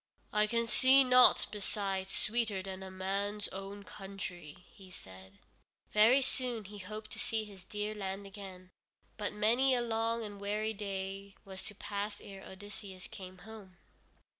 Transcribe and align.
"I 0.33 0.47
can 0.47 0.65
see 0.65 1.03
nought 1.03 1.45
beside 1.51 2.07
sweeter 2.07 2.63
than 2.63 2.81
a 2.81 2.89
man's 2.89 3.47
own 3.49 3.83
country," 3.83 4.65
he 4.73 4.89
said. 4.89 5.37
Very 5.93 6.23
soon 6.23 6.65
he 6.65 6.79
hoped 6.79 7.11
to 7.11 7.19
see 7.19 7.43
his 7.43 7.63
dear 7.65 7.93
land 7.93 8.25
again, 8.25 8.71
but 9.17 9.31
many 9.31 9.75
a 9.75 9.81
long 9.83 10.23
and 10.23 10.39
weary 10.41 10.73
day 10.73 11.35
was 11.45 11.63
to 11.65 11.75
pass 11.75 12.19
ere 12.19 12.41
Odysseus 12.41 13.05
came 13.05 13.37
home. 13.45 13.77